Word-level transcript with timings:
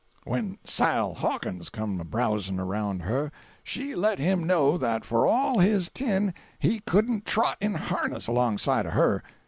Humph! 0.23 0.25
When 0.25 0.57
Sile 0.63 1.13
Hawkins 1.13 1.69
come 1.69 2.01
a 2.01 2.03
browsing 2.03 2.57
around 2.59 3.03
her, 3.03 3.31
she 3.61 3.93
let 3.93 4.17
him 4.17 4.45
know 4.47 4.75
that 4.75 5.05
for 5.05 5.27
all 5.27 5.59
his 5.59 5.89
tin 5.89 6.33
he 6.57 6.79
couldn't 6.79 7.23
trot 7.27 7.57
in 7.61 7.75
harness 7.75 8.25
alongside 8.25 8.87
of 8.87 8.93
her. 8.93 9.21